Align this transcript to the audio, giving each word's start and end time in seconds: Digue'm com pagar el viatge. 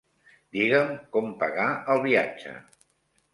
Digue'm 0.55 0.93
com 1.17 1.27
pagar 1.43 1.67
el 1.97 2.03
viatge. 2.07 2.55